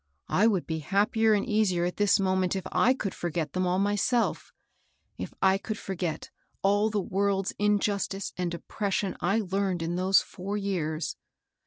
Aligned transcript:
I 0.29 0.47
would 0.47 0.65
be 0.65 0.79
happier 0.79 1.33
and 1.35 1.45
easier 1.45 1.85
at 1.85 1.97
this 1.97 2.19
moment 2.19 2.55
if 2.55 2.63
I 2.71 2.95
could 2.95 3.13
forget 3.13 3.53
them 3.53 3.67
all 3.67 3.77
myself,— 3.77 4.51
if 5.19 5.31
I 5.43 5.59
could 5.59 5.77
forget 5.77 6.31
all 6.63 6.89
the 6.89 6.99
world's 6.99 7.53
injustice 7.59 8.33
and 8.35 8.51
oppression 8.55 9.15
I 9.21 9.41
learned 9.41 9.83
in 9.83 9.97
those 9.97 10.19
four 10.23 10.57
years. 10.57 11.17